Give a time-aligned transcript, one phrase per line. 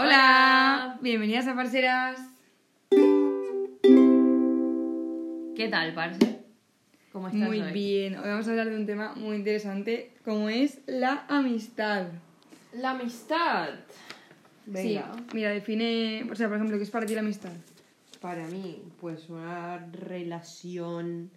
[0.00, 2.20] Hola, bienvenidas a Parceras.
[5.56, 6.38] ¿Qué tal, parce?
[7.10, 7.72] ¿Cómo estás Muy hoy?
[7.72, 12.12] bien, hoy vamos a hablar de un tema muy interesante como es la amistad.
[12.74, 13.70] La amistad.
[14.72, 15.00] Sí,
[15.34, 17.50] mira, define, o sea, por ejemplo, ¿qué es para ti la amistad?
[18.20, 21.32] Para mí, pues una relación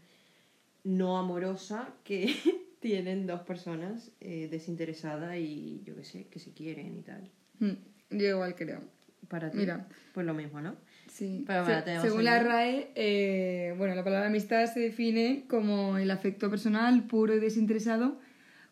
[0.84, 2.36] no amorosa que
[2.80, 7.28] tienen dos personas eh, desinteresadas y yo qué sé, que se quieren y tal.
[7.58, 8.82] Mm, Yo igual creo.
[9.28, 9.88] Para ti, Mira.
[10.14, 10.76] pues lo mismo, ¿no?
[11.08, 11.44] Sí.
[11.48, 15.98] Pero Se- bueno, tenemos según la RAE, eh, bueno, la palabra amistad se define como
[15.98, 18.20] el afecto personal, puro y desinteresado,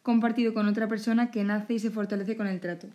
[0.04, 2.88] compartido con otra persona que nace y se fortalece con el trato.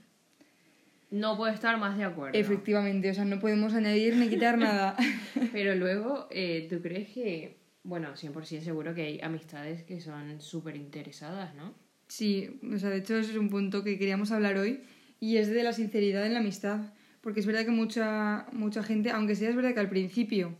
[1.11, 2.37] No puedo estar más de acuerdo.
[2.39, 4.97] Efectivamente, o sea, no podemos añadir ni quitar nada.
[5.53, 10.77] Pero luego, eh, ¿tú crees que, bueno, 100% seguro que hay amistades que son súper
[10.77, 11.73] interesadas, ¿no?
[12.09, 14.81] Sí, o sea, de hecho ese es un punto que queríamos hablar hoy
[15.21, 16.81] y es de la sinceridad en la amistad,
[17.21, 20.55] porque es verdad que mucha mucha gente, aunque sea es verdad que al principio,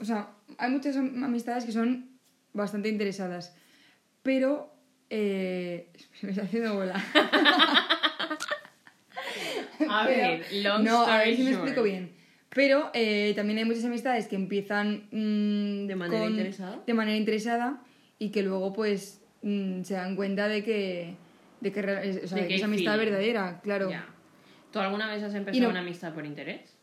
[0.00, 2.10] o sea, hay muchas am- amistades que son
[2.52, 3.54] bastante interesadas,
[4.22, 4.72] pero
[5.10, 5.88] eh,
[6.22, 7.02] me está haciendo bola.
[9.88, 12.12] A ver, long no, a ver si me explico bien.
[12.50, 16.82] Pero eh, también hay muchas amistades que empiezan mm, ¿De manera con- interesada?
[16.86, 17.82] de manera interesada
[18.18, 21.14] y que luego pues mm, se dan cuenta de que
[21.64, 23.04] de que, o sea, De que es amistad feeling.
[23.10, 23.90] verdadera, claro.
[23.90, 24.06] Ya.
[24.70, 26.76] ¿Tú alguna vez has empezado no- una amistad por interés?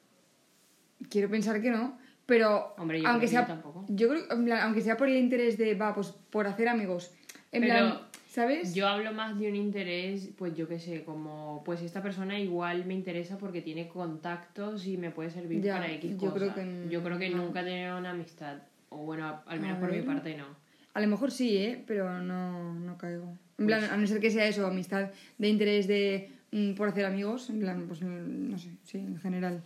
[1.09, 3.85] Quiero pensar que no, pero Hombre, yo aunque creo que sea yo tampoco.
[3.89, 7.11] yo creo en plan, aunque sea por el interés de va, pues por hacer amigos.
[7.52, 8.73] En Pero plan, ¿sabes?
[8.73, 12.85] Yo hablo más de un interés, pues yo qué sé, como pues esta persona igual
[12.85, 16.87] me interesa porque tiene contactos y me puede servir Ya, para X yo creo que
[16.89, 17.37] Yo creo que no.
[17.37, 18.59] nunca he tenido una amistad,
[18.89, 20.45] o bueno, al A menos por mi parte no.
[20.94, 21.84] A lo mejor sí, ¿eh?
[21.88, 23.38] Pero no, no caigo.
[23.58, 26.89] En Pues plan, a no ser que sea eso, amistad de interés de mm, por
[26.89, 29.64] hacer amigos, en plan, pues no sé, sí, en general.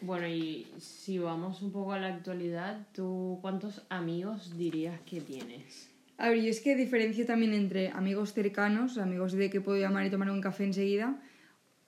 [0.00, 5.88] Bueno, y si vamos un poco a la actualidad, ¿tú cuántos amigos dirías que tienes?
[6.18, 10.04] A ver, yo es que diferencio también entre amigos cercanos, amigos de que puedo llamar
[10.06, 11.20] y tomar un café enseguida,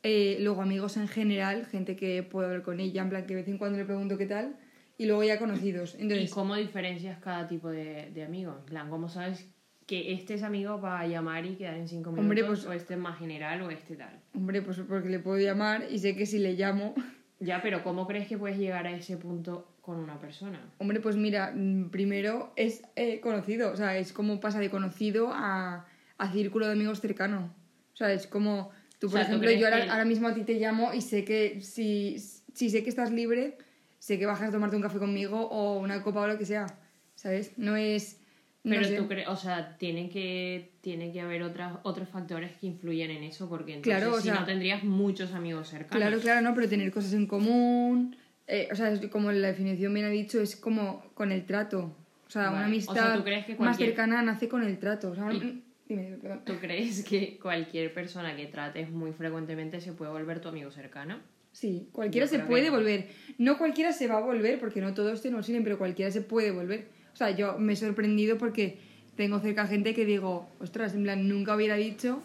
[0.03, 3.41] eh, luego amigos en general, gente que puedo hablar con ella, en plan que de
[3.41, 4.57] vez en cuando le pregunto qué tal,
[4.99, 5.95] y luego ya conocidos.
[5.99, 8.57] ¿Y Entonces, cómo diferencias cada tipo de, de amigo?
[8.61, 9.47] En plan, ¿cómo sabes
[9.87, 12.23] que este es amigo para llamar y quedar en cinco minutos?
[12.25, 14.21] Hombre, pues- o este es más general o este tal.
[14.35, 16.95] hombre, pues porque le puedo llamar y sé que si le llamo,
[17.41, 20.73] Ya, pero ¿cómo crees que puedes llegar a ese punto con una persona?
[20.79, 25.31] hombre, pues mira, mm, primero es eh, conocido, o sea, es como pasa de conocido
[25.35, 25.85] a,
[26.17, 27.53] a círculo de amigos cercano.
[27.93, 30.05] O sea, es como, tú por O sea, ¿tú ejemplo, crees yo ahora, que- ahora
[30.07, 33.59] mismo a ti te llamo y sé que si, si sé que estás libre,
[34.05, 36.67] sé que bajas a tomarte un café conmigo o una copa o lo que sea,
[37.15, 37.57] ¿sabes?
[37.57, 38.21] No es...
[38.63, 38.97] no Pero sé.
[38.99, 43.23] tú crees, o sea, tiene que, tiene que haber otras, otros factores que influyen en
[43.23, 45.97] eso, porque entonces Claro, o si sea- no tendrías muchos amigos cercanos.
[46.07, 48.15] Claro, claro, no, pero tener cosas en común,
[48.47, 51.97] eh, o sea, es como la definición bien ha dicho, es como con el trato.
[52.27, 52.57] O sea, Vale.
[52.57, 55.13] una O amistad sea, ¿tú crees que más cercana nace con el trato.
[55.13, 56.43] O sea, Y- dime, perdón.
[56.45, 61.21] ¿Tú crees que cualquier persona que trates muy frecuentemente se puede volver tu amigo cercano?
[61.55, 63.07] Sí, cualquiera se puede volver.
[63.39, 66.21] No cualquiera se va a volver, porque no todos te nos sirven, pero cualquiera se
[66.21, 66.89] puede volver.
[67.13, 68.79] O sea, yo me he sorprendido porque
[69.15, 72.21] tengo cerca gente que digo, ostras, en plan, nunca hubiera dicho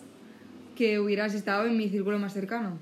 [0.75, 2.79] que hubieras estado en mi círculo más cercano.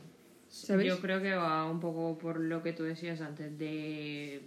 [0.47, 0.88] ¿Sabes?
[0.88, 4.41] Yo creo que va un poco por lo que tú decías antes de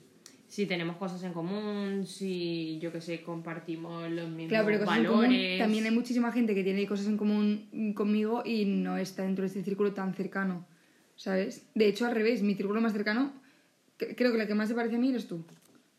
[0.49, 4.97] si tenemos cosas en común, si yo que sé, compartimos los mismos Claro, pero cosas
[4.97, 5.29] en valores.
[5.29, 9.43] común, también hay muchísima gente que tiene cosas en común conmigo y no está dentro
[9.43, 10.67] de este círculo tan cercano,
[11.21, 11.67] ¿sabes?
[11.75, 13.33] De hecho, al revés, mi círculo más cercano,
[13.99, 15.45] cre- creo que la que más se parece a mí eres tú.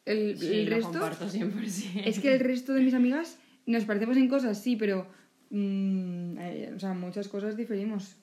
[0.03, 2.01] El, Sí, el lo resto, comparto 100%.
[2.05, 3.37] es que el resto de mis amigas
[3.67, 5.05] nos parecemos en cosas, sí, pero,
[5.51, 8.15] mm, eh, o sea, muchas cosas diferimos.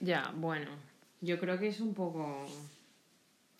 [0.00, 0.68] Ya, bueno,
[1.22, 2.44] yo creo que es un poco...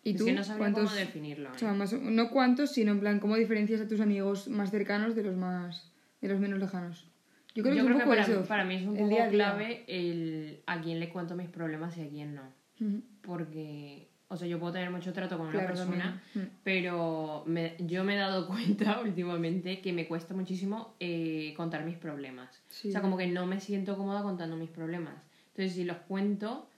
[0.05, 0.25] ¿Y es tú?
[0.27, 1.49] que no sabría ¿Cuántos- cómo definirlo.
[1.49, 1.53] ¿eh?
[1.55, 5.15] O sea, más- no cuántos, sino en plan, ¿cómo diferencias a tus amigos más cercanos
[5.15, 5.91] de los más
[6.21, 7.07] de los menos lejanos?
[7.55, 8.45] Yo creo que es un poco para, eso.
[8.45, 12.03] para mí es un el poco clave el a quién le cuento mis problemas y
[12.03, 12.43] a quién no.
[12.81, 13.03] Ujú.
[13.23, 16.51] Porque, o sea, yo puedo tener mucho trato con una Claro, persona, también.
[16.65, 18.47] Pero me- yo me he dado
[18.87, 22.49] cuenta últimamente que me cuesta muchísimo eh, contar mis problemas.
[22.69, 22.89] Sí.
[22.89, 25.15] O sea, como que no me siento cómoda contando mis problemas.
[25.49, 26.69] Entonces, si los cuento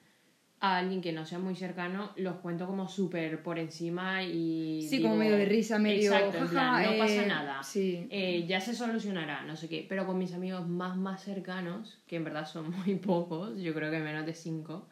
[0.65, 4.87] a alguien que no sea muy cercano, los cuento como súper por encima y...
[4.89, 7.63] Sí, digo- como medio de risa, medio, Exacto, en plan, jaja, no pasa eh, nada.
[7.63, 8.07] sí.
[8.11, 9.85] Eh, ya se solucionará, no sé qué.
[9.89, 13.91] Pero con mis amigos más, más cercanos, que en verdad son muy pocos, yo creo
[13.91, 14.89] que menos de cinco,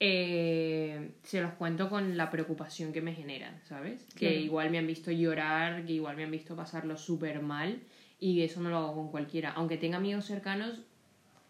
[0.00, 4.06] eh, se los cuento con la preocupación que me generan, ¿sabes?
[4.16, 7.80] Que igual me han visto llorar, que igual me han visto pasarlo súper mal
[8.18, 9.52] y eso no lo hago con cualquiera.
[9.52, 10.80] Aunque tenga amigos cercanos,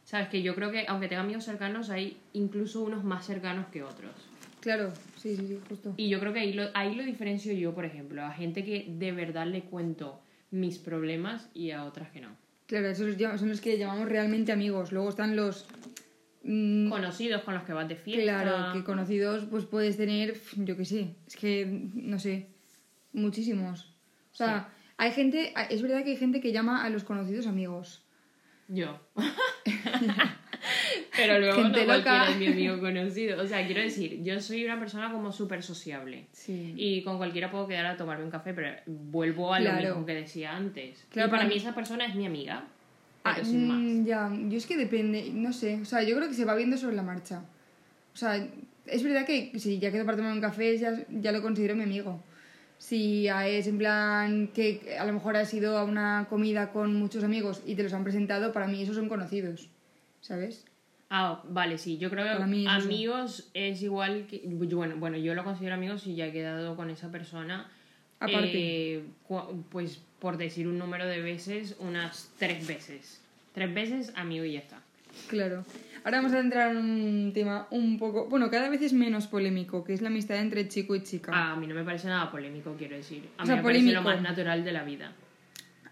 [0.04, 3.82] Sabes que yo creo que aunque tenga amigos cercanos, hay incluso unos más cercanos que
[3.82, 4.12] otros.
[4.60, 5.94] Claro, sí, sí, sí, justo.
[5.96, 8.86] Y yo creo que ahí lo, ahí lo diferencio yo, por ejemplo, a gente que
[8.88, 10.20] de verdad le cuento
[10.50, 12.28] mis problemas y a otras que no.
[12.66, 14.92] Claro, esos son los que llamamos realmente amigos.
[14.92, 15.66] Luego están los...
[16.44, 18.22] mm, Conocidos con los que vas de fiesta.
[18.22, 22.48] Claro, que conocidos pues puedes tener, yo qué sé, es que, no sé,
[23.12, 23.94] muchísimos.
[24.32, 28.02] O sea, hay gente, es verdad que hay gente que llama a los conocidos amigos.
[28.68, 28.98] Yo.
[31.16, 32.02] Pero luego Gente no loca.
[32.04, 33.42] cualquiera es mi amigo conocido.
[33.42, 36.26] O sea, quiero decir, yo soy una persona como súper sociable.
[36.32, 36.74] Sí.
[36.76, 39.88] Y con cualquiera puedo quedar a tomarme un café, pero vuelvo a lo Claro.
[39.88, 41.04] mismo que decía antes.
[41.10, 42.64] Claro, y para mí esa persona es mi amiga.
[43.22, 43.76] Pero Ah, sin más.
[43.78, 46.54] mm, Ya, yo es que depende, no sé, o sea, yo creo que se va
[46.54, 47.42] viendo sobre la marcha.
[48.12, 48.36] O sea,
[48.86, 51.84] es verdad que si ya quedo para tomar un café, ya, ya lo considero mi
[51.84, 52.22] amigo.
[52.76, 56.94] Si ah, es en plan que a lo mejor has ido a una comida con
[56.96, 59.70] muchos amigos y te los han presentado, para mí esos son conocidos,
[60.24, 60.64] ¿sabes?
[61.10, 61.98] Ah, vale, sí.
[61.98, 64.40] Yo creo que mí amigos es igual que.
[64.46, 67.70] Bueno, bueno, yo lo considero amigos si ya he quedado con esa persona.
[68.20, 68.50] Aparte.
[68.96, 69.04] eh,
[69.70, 73.20] pues por decir un número de veces, unas tres veces.
[73.52, 74.80] Tres veces amigo y ya está.
[75.28, 75.64] Claro.
[76.04, 79.84] Ahora vamos a entrar en un tema un poco, bueno, cada vez es menos polémico,
[79.84, 81.30] que es la amistad entre chico y chica.
[81.34, 83.28] Ah, a mí no me parece nada polémico, quiero decir.
[83.36, 84.02] A O mí sea, me parece lo polémico.
[84.02, 85.12] más natural de la vida.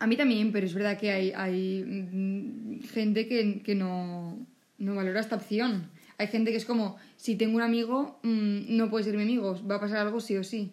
[0.03, 4.37] A mí también, pero es verdad que hay, hay mm, gente que, que no,
[4.79, 5.91] no valora esta opción.
[6.19, 9.57] Hay gente que es como, si tengo un amigo, mm, no puede ser mi amigo,
[9.71, 10.73] va a pasar algo sí o sí.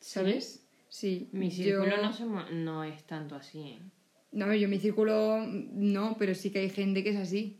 [0.00, 0.66] ¿Sabes?
[0.88, 1.28] Sí.
[1.32, 3.60] Mi yo- círculo no, se mo- no es tanto así.
[3.60, 3.78] ¿eh?
[4.32, 7.58] No, yo mi círculo mm, no, pero sí que hay gente que es así.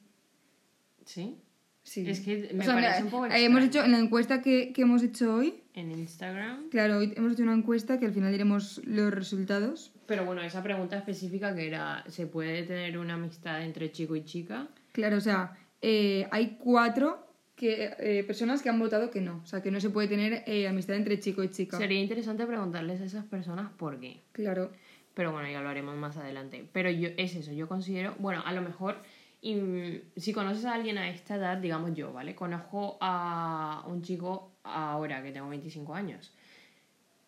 [1.05, 1.37] ¿Sí?
[1.83, 2.09] Sí.
[2.09, 4.41] Es que me O sea, parece mira, un poco eh, hemos hecho en la encuesta
[4.41, 6.71] que, que hemos hecho hoy, En Instagram.
[6.71, 9.93] claro, hoy hemos hecho una encuesta que al final diremos los resultados.
[10.07, 14.25] Pero bueno, esa pregunta específica que era, ¿se puede tener una amistad entre chico y
[14.25, 14.69] chica?
[14.93, 17.27] Claro, o sea, eh, hay cuatro
[17.57, 19.41] que, eh, personas que han votado que no.
[19.43, 21.77] O sea, que no se puede tener eh, amistad entre chico y chica.
[21.77, 24.23] Sería interesante preguntarles a esas personas por qué.
[24.31, 24.71] Claro.
[25.15, 26.69] Pero bueno, ya lo haremos más adelante.
[26.73, 28.97] Pero yo, es eso, yo considero, bueno, a lo mejor,
[29.45, 32.35] y, mm, si conoces a alguien a esta edad, digamos yo, ¿vale?
[32.35, 36.33] Conozco a un chico ahora que tengo 25 años.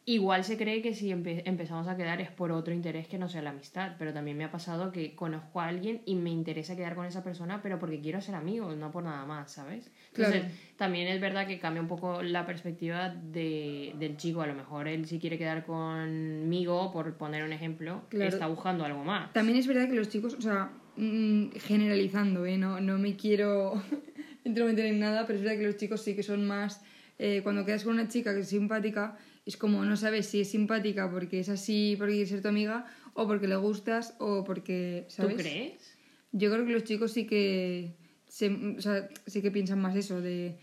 [0.08, 3.28] Igual se cree que si empe- empezamos a quedar es por otro interés que no
[3.28, 6.76] sea la amistad, pero también me ha pasado que conozco a alguien y me interesa
[6.76, 9.90] quedar con esa persona, pero porque quiero ser amigo, no por nada más, ¿sabes?
[10.12, 10.54] Entonces, Claro.
[10.76, 14.42] también es verdad que cambia un poco la perspectiva de, del chico.
[14.42, 18.28] A lo mejor él si quiere quedar conmigo, por poner un ejemplo, Claro.
[18.28, 19.32] está buscando algo más.
[19.32, 22.56] También es verdad que los chicos, o sea, mm, generalizando, ¿eh?
[22.56, 23.72] No, no me quiero
[24.44, 26.80] entrometer en nada, pero es verdad que los chicos sí que son más...
[27.18, 29.16] eh, cuando quedas con una chica que es simpática,
[29.46, 32.84] es como no sabes si es simpática porque es así, porque quiere ser tu amiga,
[33.14, 35.06] o porque le gustas, o porque...
[35.08, 35.36] ¿sabes?
[35.36, 35.96] ¿Tú crees?
[36.32, 37.94] Yo creo que los chicos sí que...
[38.28, 40.58] Se, o sea, sí que piensan más eso, de...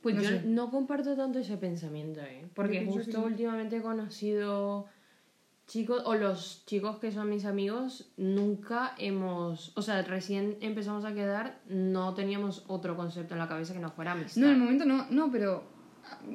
[0.00, 0.42] Pues No yo sé.
[0.44, 2.46] no comparto tanto ese pensamiento, ¿eh?
[2.54, 4.86] Porque que justo últimamente he conocido
[5.66, 11.12] chicos, o los chicos que son mis amigos, nunca hemos, o sea, recién empezamos a
[11.14, 14.40] quedar, no teníamos otro concepto en la cabeza que no fuera amistad.
[14.42, 15.64] No, en el momento no, no, pero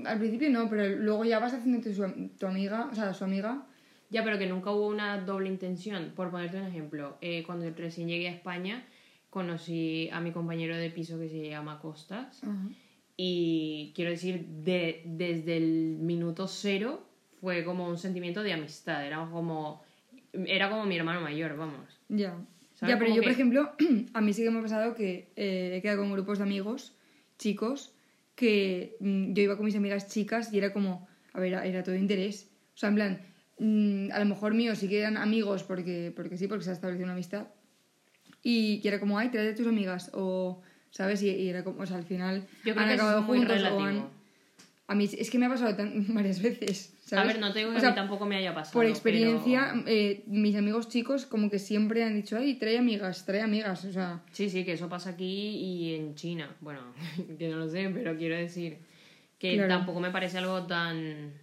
[0.05, 3.65] al principio no, pero luego ya vas haciéndote su, tu amiga, o sea, su amiga.
[4.09, 6.13] Ya, pero que nunca hubo una doble intención.
[6.15, 8.85] Por ponerte un ejemplo, eh, cuando recién llegué a España,
[9.29, 12.41] conocí a mi compañero de piso que se llama Costas.
[13.17, 17.03] Y quiero decir, de, desde el minuto cero
[17.41, 19.05] fue como un sentimiento de amistad.
[19.05, 19.83] Era como,
[20.33, 21.99] era como mi hermano mayor, vamos.
[22.09, 22.37] Ya.
[22.75, 22.93] ¿Sabes?
[22.93, 23.71] Ya, pero Como yo, que- por ejemplo,
[24.13, 26.95] a mí sí que me ha pasado que eh, he quedado con grupos de amigos,
[27.39, 27.93] chicos,
[28.37, 31.95] que mm, yo iba con mis amigas chicas y era como, a ver, era todo
[31.95, 32.51] interés.
[32.75, 33.21] O sea, en plan,
[33.57, 36.73] mm, a lo mejor míos sí que eran amigos porque, porque sí, porque se ha
[36.73, 37.47] establecido una amistad.
[38.43, 40.11] Y, y era como, ay, trae a tus amigas.
[40.13, 41.23] O, ¿sabes?
[41.23, 43.39] Y, y era como, o sea, al final Yo creo han que acabado es muy
[43.39, 43.83] juntos o relativo.
[43.83, 44.16] han...
[44.89, 46.93] A mí es que me ha pasado tan- varias veces.
[47.05, 47.23] ¿sabes?
[47.25, 48.73] A ver, no te digo que O sea, a mí tampoco me haya pasado.
[48.73, 53.25] por experiencia, pero- eh, mis amigos chicos como que siempre han dicho, ay, trae amigas,
[53.25, 55.25] trae amigas, o sea, Sí, sí, que eso pasa aquí
[55.57, 56.55] y en China.
[56.61, 56.79] Bueno,
[57.37, 58.77] que no lo sé, pero quiero decir
[59.39, 59.67] que Claro.
[59.69, 61.33] tampoco me parece algo tan,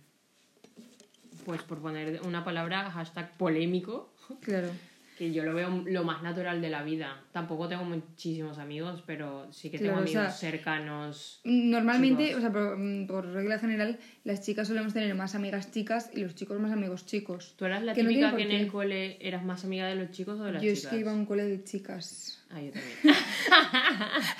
[1.44, 4.68] pues por poner una palabra, hashtag polémico, claro.
[5.16, 7.22] Que yo lo veo lo más natural de la vida.
[7.32, 11.40] Tampoco tengo muchísimos amigos, pero sí que tengo Claro, o amigos sea, cercanos.
[11.44, 12.38] Normalmente, Chicos.
[12.38, 16.20] o sea, por, mm, por regla general, las chicas solemos tener más amigas chicas y
[16.20, 17.54] los chicos más amigos chicos.
[17.56, 19.94] ¿Tú eras la que no típica tiene que en el cole eras más amiga de
[19.94, 20.84] los chicos o de las Yo chicas?
[20.84, 22.44] es que iba a un cole de chicas.
[22.50, 23.16] Ah, yo también.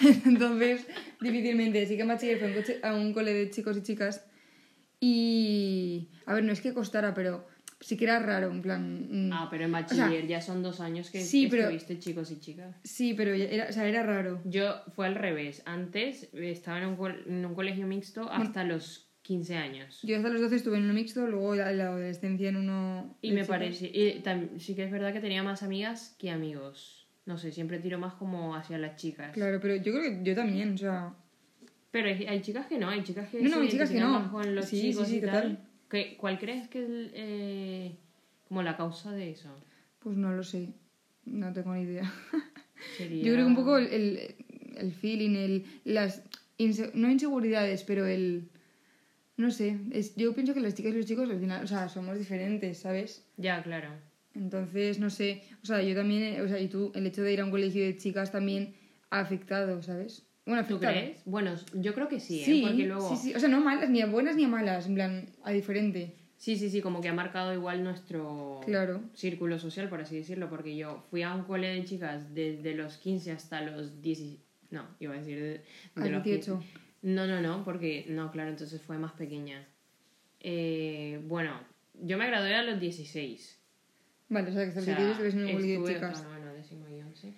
[0.26, 0.86] Entonces,
[1.20, 1.86] difícilmente.
[1.86, 4.24] Sí que en bachiller fue a un cole de chicos y chicas.
[5.00, 6.08] Y.
[6.26, 7.46] A ver, no es que costara, pero
[7.80, 9.28] sí que era raro, en plan...
[9.28, 12.30] mm, Ah, pero en sea, bachiller ya son dos años que sí, pero- estuviste chicos
[12.30, 12.76] y chicas.
[12.84, 14.40] Sí, pero era, o sea, era raro.
[14.44, 15.62] Yo fue al revés.
[15.66, 20.00] Antes eh, estaba en un, en un colegio mixto hasta los 15 años.
[20.02, 23.16] Yo hasta los 12 estuve en uno mixto, luego la, la adolescencia en uno...
[23.22, 23.86] Y me parece.
[23.86, 27.06] Y tam- sí que es verdad que tenía más amigas que amigos.
[27.26, 29.32] No sé, siempre tiro más como hacia las chicas.
[29.32, 31.14] Claro, pero yo creo que yo también, o sea...
[31.90, 34.30] Pero hay, hay chicas que no, hay chicas que No, no, hay chicas que no.
[34.30, 35.30] con los Sí, chicos sí, sí, y tal.
[35.30, 35.58] total.
[35.58, 35.73] ¿Qué-
[36.18, 37.96] ¿Cuál crees que es eh,
[38.48, 39.48] como la causa de eso?
[40.00, 40.68] Pues no lo sé,
[41.24, 42.10] no tengo ni idea.
[42.96, 43.24] Sería...
[43.24, 44.34] Yo creo que un poco el, el,
[44.76, 46.22] el feeling, el, las...
[46.58, 48.50] inse- no inseguridades, pero el...
[49.36, 51.88] No sé, es, yo pienso que las chicas y los chicos al final, o sea,
[51.88, 53.26] somos diferentes, ¿sabes?
[53.36, 53.88] Ya, claro.
[54.34, 57.40] Entonces, no sé, o sea, yo también, o sea, y tú, el hecho de ir
[57.40, 58.74] a un colegio de chicas también
[59.10, 60.26] ha afectado, ¿sabes?
[60.46, 61.22] Bueno, ¿Tú crees?
[61.24, 62.44] Bueno, yo creo que sí, ¿eh?
[62.44, 63.08] Sí, Porque luego...
[63.16, 65.52] sí, sí, o sea, no malas, ni a buenas ni a malas, en plan, a
[65.52, 66.14] diferente.
[66.36, 69.00] Sí, sí, sí, como que ha marcado igual nuestro Claro.
[69.14, 72.98] círculo social, por así decirlo, porque yo fui a un cole de chicas desde los
[72.98, 74.20] 15 hasta los 10...
[74.70, 75.62] No, iba a decir de,
[76.02, 76.58] de los 18.
[76.60, 76.78] 15.
[77.02, 78.04] No, no, no, porque...
[78.08, 79.66] No, claro, entonces fue más pequeña.
[80.40, 81.58] Eh, bueno,
[82.02, 83.58] yo me gradué a los 16.
[84.28, 85.94] Vale, o sea, que O hasta sea, el 18 ves en un colegio de estuve-
[85.94, 86.20] chicas.
[86.20, 87.32] claro, bueno, décimo y once.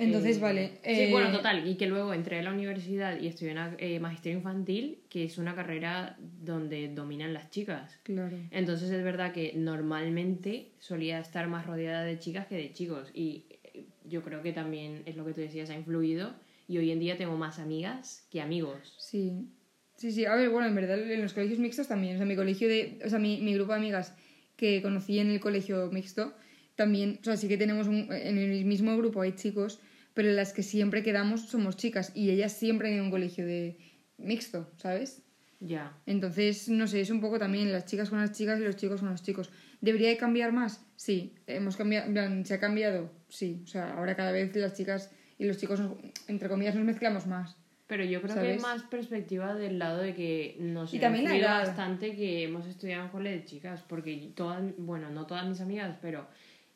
[0.00, 0.68] Entonces, Eh, vale.
[0.82, 1.66] Sí, eh, bueno, total.
[1.68, 5.38] Y que luego entré a la universidad y estudié en eh, magisterio infantil, que es
[5.38, 7.98] una carrera donde dominan las chicas.
[8.02, 8.36] Claro.
[8.50, 13.10] Entonces es verdad que normalmente solía estar más rodeada de chicas que de chicos.
[13.14, 16.34] Y eh, yo creo que también es lo que tú decías, ha influido.
[16.66, 18.94] Y hoy en día tengo más amigas que amigos.
[18.98, 19.48] Sí.
[19.96, 20.24] Sí, sí.
[20.24, 22.14] A ver, bueno, en verdad en los colegios mixtos también.
[22.14, 22.98] O sea, mi colegio de.
[23.04, 24.14] O sea, mi, mi grupo de amigas
[24.56, 26.32] que conocí en el colegio mixto
[26.74, 27.18] también.
[27.20, 29.80] O sea, sí que tenemos un, en el mismo grupo hay chicos,
[30.14, 32.12] pero las que siempre quedamos somos chicas.
[32.14, 33.78] Y ellas siempre a un colegio de
[34.18, 35.22] mixto, ¿sabes?
[35.60, 35.92] Ya.
[36.06, 39.00] Entonces, no sé, es un poco también las chicas con las chicas y los chicos
[39.00, 39.50] con los chicos.
[39.80, 40.84] ¿Debería de cambiar más?
[40.96, 41.34] Sí.
[41.46, 43.10] Hemos cambiado, en ¿Se ha cambiado?
[43.28, 43.60] Sí.
[43.64, 45.96] O sea, ahora cada vez las chicas y los chicos, nos-
[46.28, 47.56] entre comillas, nos mezclamos más.
[47.86, 51.58] Pero yo creo que es más perspectiva del lado de que nos Y también la
[51.58, 55.96] bastante que hemos estudiado en cole de chicas, porque todas, bueno, no todas mis amigas,
[56.00, 56.28] pero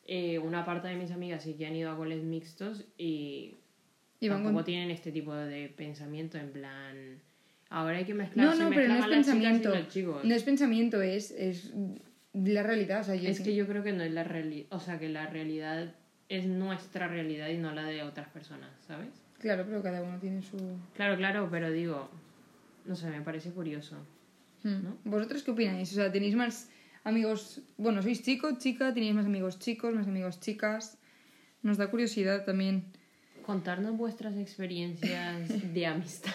[0.06, 3.56] eh, una parte de mis amigas sí que han ido a coles mixtos y,
[4.20, 7.22] Y tampoco con- tienen este tipo de pensamiento en plan
[7.70, 9.72] ahora hay que mezclar No, no, pero no es pensamiento.
[10.22, 11.72] No es pensamiento, es, es
[12.34, 13.00] la realidad.
[13.00, 15.08] O sea, yo es que yo creo que no es la realidad o sea que
[15.08, 15.94] la realidad
[16.28, 19.08] es nuestra realidad y no la de otras personas ¿sabes?
[19.38, 20.56] Claro, pero cada uno tiene su...
[20.94, 22.08] claro claro pero digo
[22.86, 23.96] no sé me parece curioso
[24.62, 24.82] Hmm.
[24.82, 24.96] ¿No?
[25.04, 25.92] ¿Vosotros qué opináis?
[25.92, 26.70] O sea, ¿tenéis más
[27.04, 27.60] amigos...
[27.76, 30.98] Bueno, sois chico, chica, tenéis más amigos chicos, más amigos chicas?
[31.62, 32.92] Nos da curiosidad también.
[33.46, 36.32] contarnos vuestras experiencias de amistad.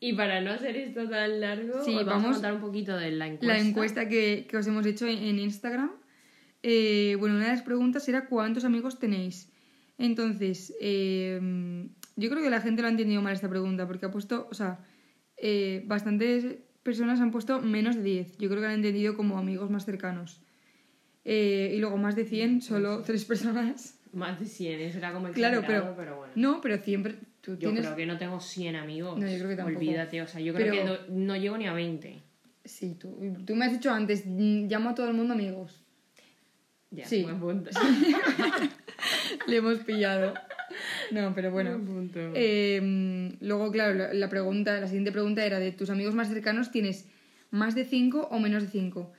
[0.00, 3.10] y para no hacer esto tan largo, Sí, vamos, vamos- a contar un poquito de
[3.12, 3.46] la encuesta.
[3.54, 5.90] La encuesta que, que os hemos hecho en, en Instagram.
[6.62, 9.50] eh, bueno, una de las preguntas era ¿cuántos amigos tenéis?
[9.98, 11.40] Entonces, eh,
[12.16, 14.54] yo creo que la gente lo ha entendido mal esta pregunta, porque ha puesto, o
[14.54, 14.84] sea,
[15.38, 16.44] eh, bastantes
[16.86, 18.38] personas han puesto menos de 10.
[18.38, 20.40] Yo creo que han entendido como amigos más cercanos.
[21.24, 23.98] Eh, y luego más de 100, solo tres personas.
[24.12, 26.32] Más de 100, eso era como Claro, exagerado, pero, pero, bueno.
[26.36, 27.84] no, pero siempre tú yo tienes...
[27.84, 29.18] creo que no tengo 100 amigos.
[29.18, 29.78] No, yo creo que tampoco.
[29.80, 32.22] Olvídate, o sea, yo creo Pero- que no, no llego ni a 20.
[32.64, 35.82] Sí, tú, tú me has dicho antes, mm, llamo a todo el mundo amigos.
[36.90, 37.22] Ya, Sí.
[37.24, 37.70] buen punto.
[39.48, 40.34] Le hemos pillado.
[41.10, 41.80] No, pero bueno.
[42.34, 47.08] Eh, luego, claro, la, pregunta, la siguiente pregunta era de tus amigos más cercanos, ¿tienes
[47.50, 49.12] más de 5 o menos de 5?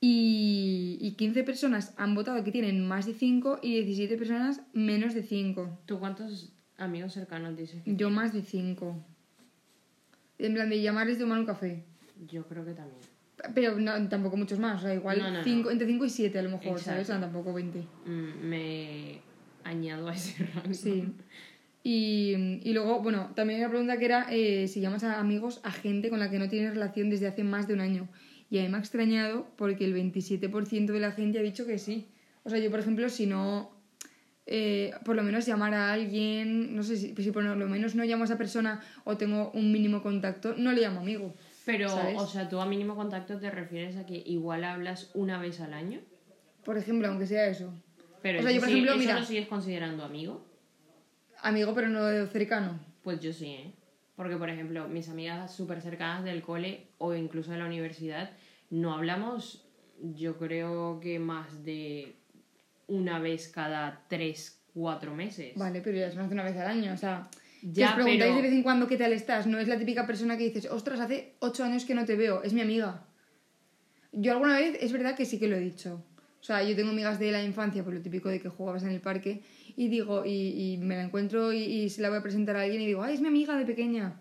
[0.00, 5.14] Y, y 15 personas han votado que tienen más de 5 y 17 personas menos
[5.14, 5.80] de 5.
[5.86, 7.82] ¿Tú cuántos amigos cercanos dices?
[7.84, 9.04] Yo más de 5.
[10.38, 11.84] En plan de llamarles tomar un café.
[12.28, 13.00] Yo creo que también.
[13.54, 16.38] Pero no, tampoco muchos más, o sea, igual No, no, cinco, entre 5 y 7
[16.38, 17.02] a lo mejor, ¿sabes?
[17.02, 17.20] O sea, Exacto.
[17.20, 17.78] tampoco 20.
[18.06, 19.20] Mm, me
[19.68, 20.74] añado a ese rango.
[20.74, 21.04] Sí.
[21.82, 25.60] Y, y luego, bueno, también hay una pregunta que era eh, si llamas a amigos
[25.62, 28.08] a gente con la que no tienes relación desde hace más de un año.
[28.50, 31.78] Y a mí me ha extrañado porque el 27% de la gente ha dicho que
[31.78, 32.08] sí.
[32.44, 33.70] O sea, yo, por ejemplo, si no,
[34.46, 38.04] eh, por lo menos llamar a alguien, no sé si, si por lo menos no
[38.04, 41.34] llamo a esa persona o tengo un mínimo contacto, no le llamo amigo.
[41.66, 42.18] Pero, ¿Sabes?
[42.18, 45.74] o sea, tú a mínimo contacto te refieres a que igual hablas una vez al
[45.74, 46.00] año.
[46.64, 47.72] Por ejemplo, aunque sea eso.
[48.22, 50.44] Pero O sea, yo, por sí- ejemplo, ¿eso mira- lo sigues considerando amigo?
[51.42, 52.78] Amigo, pero no cercano.
[53.02, 53.72] Pues yo sí, ¿eh?
[54.16, 58.30] Porque, por ejemplo, mis amigas súper cercanas del cole o incluso de la universidad,
[58.70, 59.64] no hablamos,
[60.14, 62.16] yo creo que más de
[62.88, 65.54] una vez cada tres, cuatro meses.
[65.56, 67.28] Vale, pero ya es más de una vez al año, o sea...
[67.62, 70.06] Ya, os preguntáis pero- de vez en cuando qué tal estás, no es la típica
[70.06, 73.04] persona que dices, ostras, hace ocho años que no te veo, es mi amiga.
[74.12, 76.04] Yo alguna vez es verdad que sí que lo he dicho.
[76.40, 78.90] O sea, yo tengo amigas de la infancia, por lo típico de que jugabas en
[78.90, 79.42] el parque,
[79.76, 82.62] y digo, y, y me la encuentro y, y se la voy a presentar a
[82.62, 84.20] alguien y digo, ay, es mi amiga de pequeña.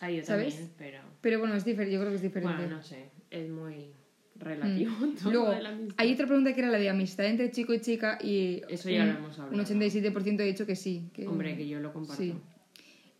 [0.00, 0.54] Ah, yo ¿Sabes?
[0.54, 0.98] también, pero...
[1.20, 2.54] Pero bueno, es diferente, yo creo que es diferente.
[2.56, 3.92] Bueno, no sé, es muy
[4.36, 5.32] relativo todo Mm.
[5.32, 5.94] Luego, de la amistad.
[5.98, 9.02] hay otra pregunta que era la de amistad entre chico y chica y Eso ya
[9.02, 9.56] un, lo hemos hablado.
[9.74, 11.10] un 87% ha dicho que sí.
[11.12, 12.22] Que, Hombre, que yo lo comparto.
[12.22, 12.34] Sí.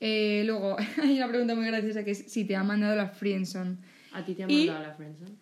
[0.01, 3.79] Eh, luego, hay una pregunta muy graciosa que es si te ha mandado la friendzone.
[4.13, 5.33] ¿A ti te ha Y- mandado la friendzone?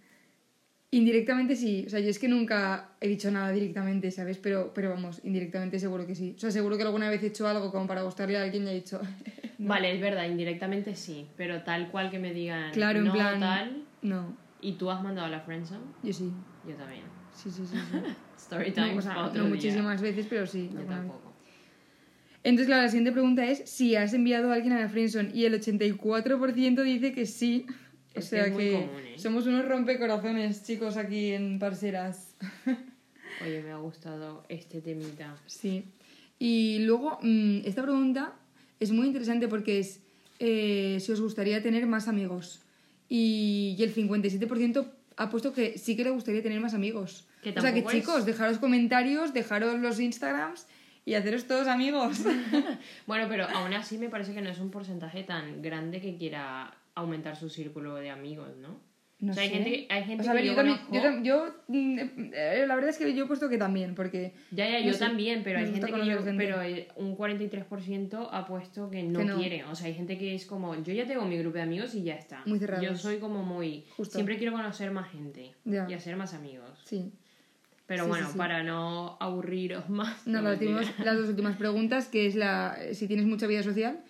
[0.96, 4.38] Indirectamente sí, o sea, yo es que nunca he dicho nada directamente, ¿sabes?
[4.38, 6.32] Pero, pero vamos, indirectamente seguro que sí.
[6.36, 8.70] O sea, seguro que alguna vez he hecho algo como para gustarle a alguien y
[8.70, 8.98] he dicho,
[9.58, 13.40] Vale, es verdad, indirectamente sí, pero tal cual que me digan claro, en no plan...
[13.40, 16.32] tal No, y tú has mandado la friendzone, yo sí.
[16.66, 17.02] yo también.
[17.34, 17.76] Sí, sí, sí.
[17.76, 17.98] sí.
[18.38, 19.54] Story time No, o sea, para otro no día.
[19.54, 20.70] muchísimas veces, pero sí.
[20.72, 20.88] Yo vez.
[20.88, 21.34] tampoco.
[22.42, 25.44] Entonces, claro, la siguiente pregunta es si has enviado a alguien a la friendzone y
[25.46, 27.66] el 84% dice que sí.
[28.16, 29.18] O Es que sea es muy que común, ¿eh?
[29.18, 32.34] somos unos rompecorazones, chicos, aquí en Parceras.
[33.44, 35.36] Oye, me ha gustado este temita.
[35.46, 35.84] Sí.
[36.38, 38.32] Y luego, mm, esta pregunta
[38.80, 40.00] es muy interesante porque es
[40.38, 42.60] eh, si os gustaría tener más amigos.
[43.08, 44.86] Y, y el 57%
[45.18, 47.26] ha puesto que sí que le gustaría tener más amigos.
[47.42, 50.66] Que o sea que es- chicos, dejaros comentarios, dejaros los Instagrams
[51.04, 52.20] y haceros todos amigos.
[53.06, 56.74] Bueno, pero aún así me parece que no es un porcentaje tan grande que quiera
[56.96, 58.84] aumentar su círculo de amigos, ¿no?
[59.18, 59.54] No o sea, hay sé.
[59.54, 61.22] gente, que- hay gente O sea, ver, que yo, yo, también, conozco...
[61.22, 61.98] yo, yo, mm,
[62.34, 64.98] eh, la verdad es que yo he puesto que también, porque Ya, ya, yo sé,
[64.98, 66.32] también, pero hay gente que yo, gente.
[66.36, 66.58] pero
[66.96, 69.38] un 43% ha puesto que no, Que no.
[69.38, 69.64] quiere.
[69.64, 72.02] O sea, hay gente que es como, yo ya tengo mi grupo de amigos y
[72.02, 72.42] ya está.
[72.44, 72.84] Muy cerrados.
[72.84, 74.14] Yo soy como muy, Justo.
[74.16, 75.86] siempre quiero conocer más gente Ya.
[75.88, 76.70] y hacer más amigos.
[76.84, 77.12] sí.
[77.86, 78.38] Pero Sí, bueno, sí, sí.
[78.38, 80.26] para no aburriros más.
[80.26, 83.62] No, no, las, últimas- las dos últimas preguntas, que es la si tienes mucha vida
[83.62, 84.00] social.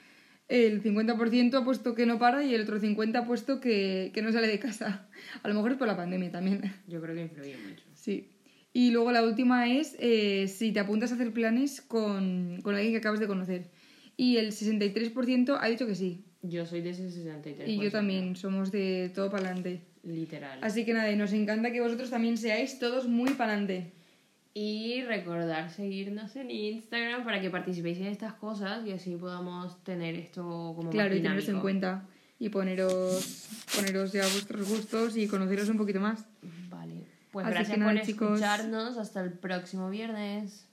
[0.48, 4.22] El 50% ha puesto que no para y el otro 50% ha puesto que, que
[4.22, 5.08] no sale de casa.
[5.42, 6.72] A lo mejor es por la pandemia también.
[6.86, 7.84] Yo creo que influye mucho.
[7.94, 8.30] Sí.
[8.72, 12.92] Y luego la última es eh, si te apuntas a hacer planes con, con alguien
[12.92, 13.70] que acabas de conocer.
[14.16, 16.24] Y el 63% ha dicho que sí.
[16.42, 17.66] Yo soy de ese 63%.
[17.66, 19.80] Y yo también, somos de todo para adelante.
[20.04, 20.58] Literal.
[20.62, 23.92] Así que nada, y nos encanta que vosotros también seáis todos muy para adelante.
[24.58, 30.14] Y recordar seguirnos en Instagram para que participéis en estas cosas y así podamos tener
[30.14, 32.06] esto como Claro, más y teneros en cuenta
[32.38, 36.24] y poneros, poneros ya vuestros gustos y conoceros un poquito más.
[36.70, 37.04] Vale.
[37.32, 38.28] Pues Así que gracias nada, por chicos.
[38.28, 38.96] escucharnos.
[38.96, 40.66] Hasta el próximo viernes.